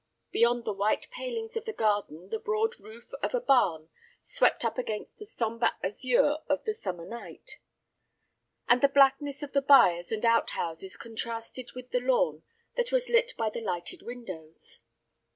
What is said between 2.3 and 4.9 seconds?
broad roof of a barn swept up